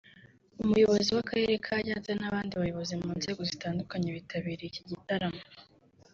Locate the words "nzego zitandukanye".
3.19-4.07